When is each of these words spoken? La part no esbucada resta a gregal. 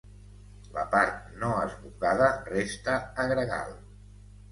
La 0.77 0.85
part 0.93 1.19
no 1.43 1.49
esbucada 1.65 2.29
resta 2.53 2.95
a 3.25 3.27
gregal. 3.33 3.71